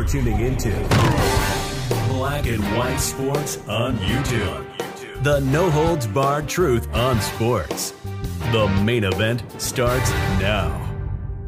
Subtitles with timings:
[0.00, 0.70] You're tuning into
[2.08, 5.22] Black and White Sports on YouTube.
[5.22, 7.92] The no holds barred truth on sports.
[8.50, 10.70] The main event starts now.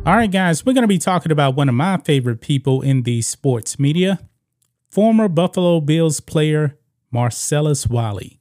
[0.05, 3.05] All right, guys, we're going to be talking about one of my favorite people in
[3.05, 4.21] the sports media
[4.91, 6.77] former Buffalo Bills player
[7.11, 8.39] Marcellus Wiley.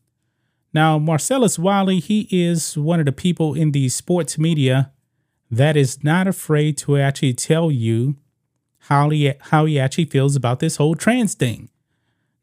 [0.73, 4.91] Now, Marcellus Wiley, he is one of the people in the sports media
[5.49, 8.17] that is not afraid to actually tell you
[8.87, 11.69] how he how he actually feels about this whole trans thing.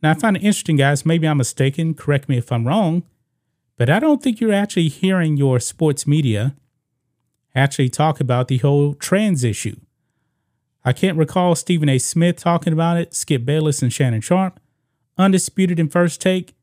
[0.03, 1.05] Now, I find it interesting, guys.
[1.05, 1.95] Maybe I'm mistaken.
[1.95, 3.03] Correct me if I'm wrong.
[3.77, 6.55] But I don't think you're actually hearing your sports media
[7.55, 9.77] actually talk about the whole trans issue.
[10.85, 11.99] I can't recall Stephen A.
[11.99, 14.61] Smith talking about it, Skip Bayless and Shannon Sharpe.
[15.17, 16.55] Undisputed in first take,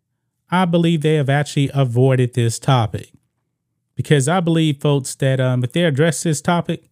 [0.50, 3.12] I believe they have actually avoided this topic.
[3.96, 6.90] Because I believe, folks, that um, if they address this topic,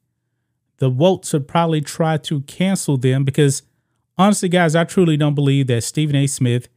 [0.77, 3.63] the Wolts would probably try to cancel them because
[4.17, 6.27] honestly, guys, I truly don't believe that Stephen A.
[6.27, 6.67] Smith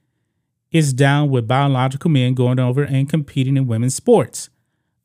[0.71, 4.51] is down with biological men going over and competing in women's sports.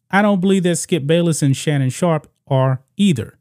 [0.09, 3.37] I don't believe that Skip Bayless and Shannon Sharpe are either.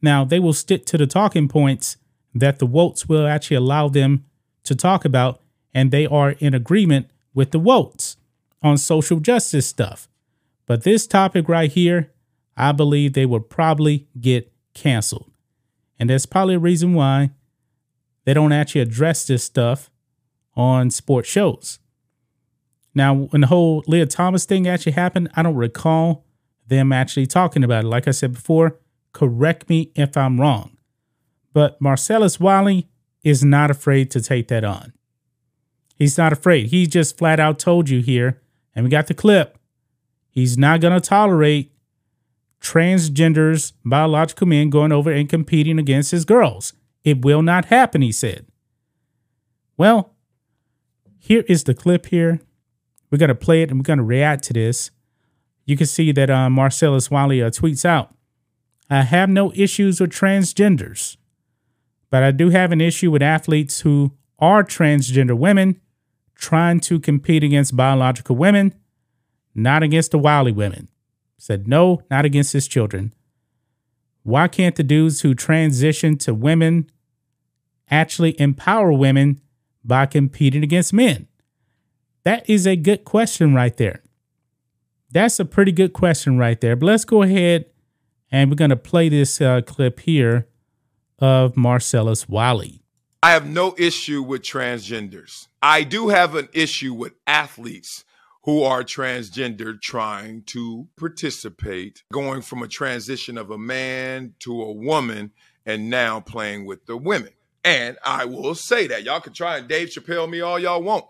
[0.00, 1.96] Now, they will stick to the talking points
[2.34, 4.24] that the Wolts will actually allow them
[4.64, 5.40] to talk about,
[5.74, 8.16] and they are in agreement with the Wolts
[8.62, 10.08] on social justice stuff.
[10.66, 12.12] But this topic right here,
[12.56, 15.30] I believe they will probably get canceled.
[15.98, 17.30] And that's probably a reason why
[18.24, 19.90] they don't actually address this stuff
[20.54, 21.78] on sports shows.
[22.94, 26.24] Now, when the whole Lia Thomas thing actually happened, I don't recall
[26.66, 27.88] them actually talking about it.
[27.88, 28.78] Like I said before,
[29.12, 30.76] correct me if I'm wrong.
[31.52, 32.88] But Marcellus Wiley
[33.22, 34.92] is not afraid to take that on.
[35.96, 36.68] He's not afraid.
[36.68, 38.40] He just flat out told you here,
[38.74, 39.58] and we got the clip.
[40.30, 41.72] He's not going to tolerate
[42.60, 46.72] transgenders, biological men going over and competing against his girls.
[47.04, 48.46] It will not happen, he said.
[49.76, 50.14] Well,
[51.18, 52.40] here is the clip here.
[53.10, 54.90] We're going to play it and we're going to react to this.
[55.64, 58.14] You can see that uh, Marcellus Wiley uh, tweets out
[58.90, 61.16] I have no issues with transgenders,
[62.10, 65.80] but I do have an issue with athletes who are transgender women
[66.34, 68.74] trying to compete against biological women,
[69.54, 70.88] not against the Wiley women
[71.38, 73.14] said no, not against his children.
[74.22, 76.90] Why can't the dudes who transition to women
[77.90, 79.40] actually empower women
[79.82, 81.28] by competing against men?
[82.24, 84.02] That is a good question right there.
[85.10, 86.76] That's a pretty good question right there.
[86.76, 87.66] But let's go ahead
[88.30, 90.48] and we're going to play this uh, clip here
[91.18, 92.82] of Marcellus Wiley.
[93.22, 95.48] I have no issue with transgenders.
[95.62, 98.04] I do have an issue with athletes
[98.48, 104.72] who are transgender trying to participate, going from a transition of a man to a
[104.72, 105.30] woman,
[105.66, 107.28] and now playing with the women.
[107.62, 111.04] And I will say that y'all can try and Dave Chappelle me all y'all want.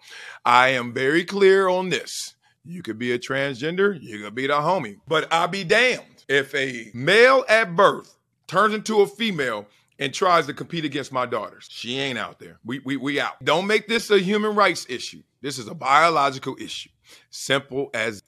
[0.44, 2.34] I am very clear on this.
[2.64, 6.52] You could be a transgender, you could be the homie, but I'll be damned if
[6.56, 8.16] a male at birth
[8.48, 9.68] turns into a female
[10.00, 11.68] and tries to compete against my daughters.
[11.70, 12.58] She ain't out there.
[12.64, 13.44] We we we out.
[13.44, 15.22] Don't make this a human rights issue.
[15.40, 16.90] This is a biological issue.
[17.30, 18.22] Simple as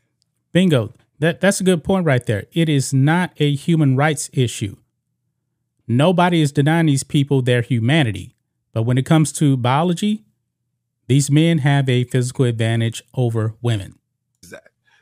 [0.53, 0.93] bingo.
[1.19, 2.45] That that's a good point right there.
[2.53, 4.77] It is not a human rights issue.
[5.87, 8.37] Nobody is denying these people their humanity.
[8.73, 10.25] But when it comes to biology,
[11.09, 13.99] these men have a physical advantage over women.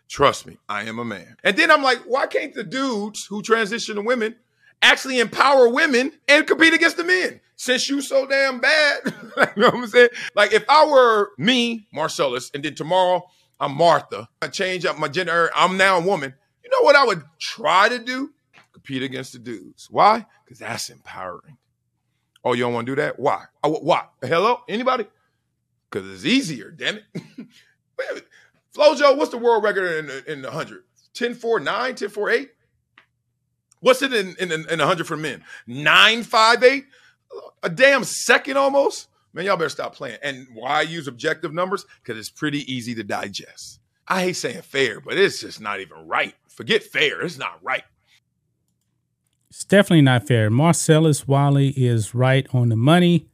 [0.08, 1.36] Trust me, I am a man.
[1.44, 4.36] And then I'm like, why can't the dudes who transition to women
[4.80, 7.40] actually empower women and compete against the men?
[7.56, 10.08] Since you so damn bad, you know what I'm saying?
[10.34, 13.28] Like if I were me, Marcellus, and then tomorrow
[13.60, 14.28] I'm Martha.
[14.40, 15.50] I change up my gender.
[15.54, 16.34] I'm now a woman.
[16.62, 18.32] You know what I would try to do?
[18.72, 19.88] Compete against the dudes.
[19.90, 20.26] Why?
[20.44, 21.58] Because that's empowering.
[22.44, 23.18] Oh, you don't want to do that?
[23.18, 23.44] Why?
[23.64, 24.04] Why?
[24.22, 24.60] Hello?
[24.68, 25.06] Anybody?
[25.90, 27.04] Because it's easier, damn it.
[28.74, 30.84] Flojo, what's the world record in the, in the 100?
[31.14, 32.50] 10 4 9, 10 4 8?
[33.80, 35.44] What's it in, in, in 100 for men?
[35.66, 36.84] 9 5 8?
[37.62, 39.08] A damn second almost?
[39.32, 40.18] Man, y'all better stop playing.
[40.22, 41.84] And why I use objective numbers?
[42.02, 43.80] Because it's pretty easy to digest.
[44.06, 46.34] I hate saying fair, but it's just not even right.
[46.48, 47.84] Forget fair, it's not right.
[49.50, 50.50] It's definitely not fair.
[50.50, 53.28] Marcellus Wiley is right on the money.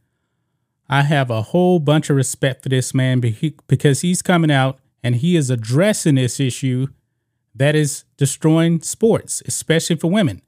[0.87, 5.15] I have a whole bunch of respect for this man because he's coming out and
[5.15, 6.87] he is addressing this issue
[7.55, 10.41] that is destroying sports, especially for women.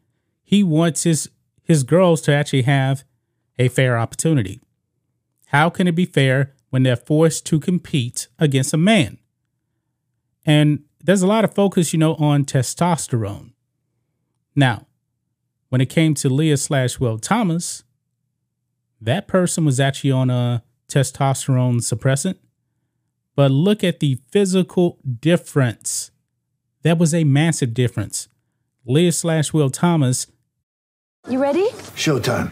[0.44, 1.30] He wants his
[1.64, 3.04] his girls to actually have
[3.60, 4.62] a fair opportunity.
[5.48, 9.18] How can it be fair when they're forced to compete against a man?
[10.46, 13.52] And there's a lot of focus, you know, on testosterone.
[14.56, 14.88] Now,
[15.70, 17.84] when it came to Lia slash Will Thomas,
[19.00, 22.38] that person was actually on a testosterone suppressant.
[23.36, 26.12] But look at the physical difference.
[26.84, 28.28] That was a massive difference.
[28.86, 30.28] Lia slash Will Thomas.
[31.30, 31.68] You ready?
[31.96, 32.52] Showtime.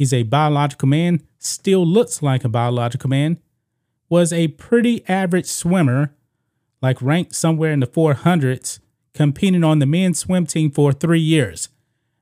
[0.00, 1.20] He's a biological man.
[1.38, 3.36] Still looks like a biological man.
[4.08, 6.14] Was a pretty average swimmer,
[6.80, 8.78] like ranked somewhere in the 400s
[9.12, 11.68] competing on the men's swim team for three years.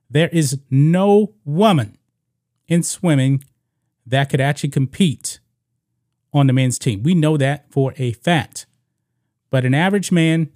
[0.09, 1.97] There is no woman
[2.67, 3.45] in swimming
[4.05, 5.39] that could actually compete
[6.33, 7.01] on the men's team.
[7.01, 8.65] We know that for a fact.
[9.51, 10.49] But an average man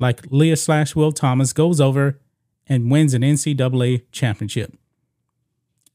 [0.00, 2.18] like Lia slash Will Thomas goes over
[2.66, 4.72] and wins an NCAA championship.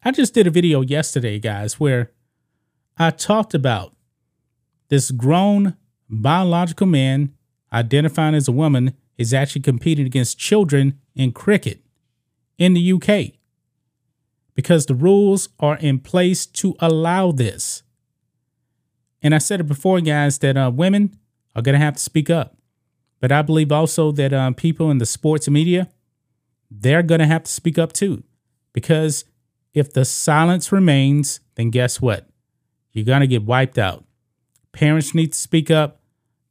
[0.04, 2.12] I just did a video yesterday, guys, where
[2.98, 3.94] I talked about
[4.90, 5.78] this grown
[6.10, 7.34] biological man
[7.72, 11.82] identifying as a woman is actually competing against children in cricket
[12.58, 13.34] in the UK
[14.56, 17.84] because the rules are in place to allow this.
[19.22, 21.18] And I said it before, guys, that uh, women
[21.56, 22.58] are going to have to speak up.
[23.20, 25.90] But I believe also that um, people in the sports media,
[26.72, 28.24] they're going to have to speak up too.
[28.74, 29.26] Because
[29.74, 32.28] if the silence remains, then guess what?
[32.92, 34.04] You're going to get wiped out.
[34.72, 36.02] Parents need to speak up.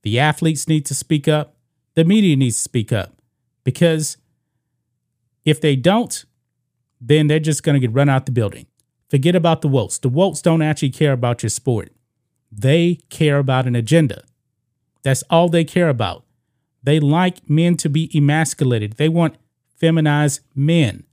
[0.02, 1.56] The athletes need to speak up
[1.94, 3.12] the media needs to speak up
[3.64, 4.16] because
[5.44, 6.24] if they don't,
[7.00, 8.66] then they're just going to get run out the building.
[9.08, 9.98] Forget about the Wolves.
[9.98, 11.92] The Wolves don't actually care about your sport.
[12.52, 14.24] They care about an agenda.
[15.02, 16.24] That's all they care about.
[16.82, 18.94] They like men to be emasculated.
[18.94, 19.36] They want
[19.76, 21.04] feminized men.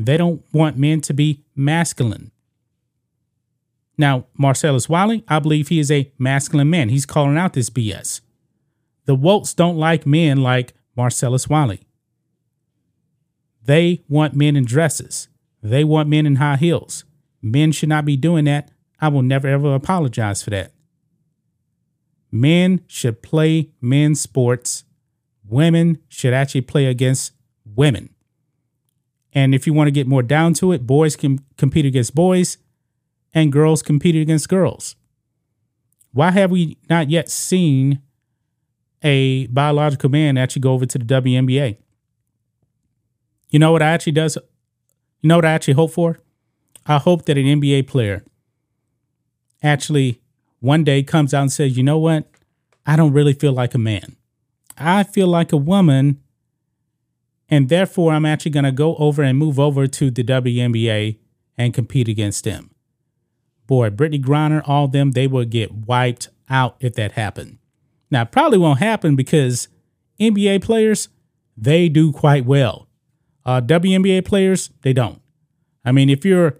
[0.00, 2.30] They don't want men to be masculine.
[3.98, 6.88] Now, Marcellus Wiley, I believe he is a masculine man.
[6.88, 8.22] He's calling out this BS.
[9.04, 11.82] The Wolves don't like men like Marcellus Wiley.
[13.62, 15.28] They want men in dresses.
[15.62, 17.04] They want men in high heels.
[17.42, 18.70] Men should not be doing that.
[19.02, 20.72] I will never ever apologize for that.
[22.32, 24.84] Men should play men's sports.
[25.46, 27.32] Women should actually play against
[27.66, 28.14] women.
[29.32, 32.58] And if you want to get more down to it, boys can compete against boys
[33.32, 34.96] and girls compete against girls.
[36.12, 38.00] Why have we not yet seen
[39.02, 41.76] a biological man actually go over to the WNBA.
[43.50, 44.36] You know what I actually does?
[45.22, 46.18] You know what I actually hope for?
[46.86, 48.24] I hope that an NBA player
[49.62, 50.20] actually
[50.60, 52.28] one day comes out and says, you know what?
[52.86, 54.16] I don't really feel like a man.
[54.78, 56.20] I feel like a woman.
[57.50, 61.18] And therefore, I'm actually going to go over and move over to the WNBA
[61.58, 62.70] and compete against them.
[63.66, 67.58] Boy, Brittney Griner, all them, they will get wiped out if that happened.
[68.10, 69.68] Now, probably won't happen because
[70.20, 71.08] NBA players,
[71.56, 72.88] they do quite well.
[73.44, 75.20] Uh, WNBA players, they don't.
[75.84, 76.58] I mean, if you're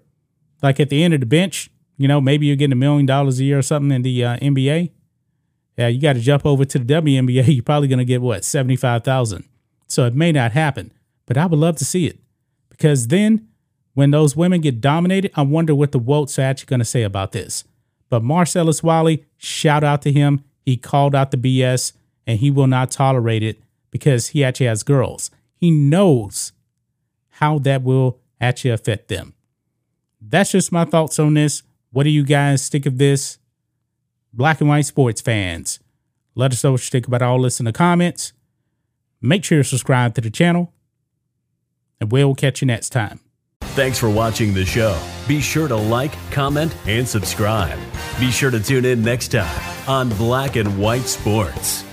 [0.63, 3.41] like at the end of the bench, you know, maybe you're getting a million dollars
[3.41, 4.91] a year or something in the uh, NBA.
[5.77, 7.47] Yeah, you got to jump over to the WNBA.
[7.55, 9.45] You're probably going to get what, 75,000.
[9.91, 10.93] So it may not happen,
[11.27, 12.19] but I would love to see it
[12.69, 13.49] because then
[13.95, 17.03] when those women get dominated, I wonder what the Wolves are actually going to say
[17.03, 17.65] about this.
[18.09, 20.45] But Marcellus Wiley, shout out to him.
[20.65, 21.93] He called out the BS
[22.25, 25.33] and he will not tolerate it because he actually has girls.
[25.57, 26.53] He knows
[27.31, 29.35] how that will actually affect them.
[30.21, 31.65] That's just my thoughts on this.
[31.91, 33.39] What do you guys think of this?
[34.33, 35.81] Black and white sports fans,
[36.37, 38.33] let us know what you think about all this in the comments.
[39.23, 40.73] Make sure you subscribe to the channel,
[42.01, 43.21] and we'll catch you next time.
[43.61, 45.01] Thanks for watching the show.
[45.29, 47.79] Be sure to like, comment, and subscribe.
[48.19, 51.85] Be sure to tune in next time on Black and White Sports.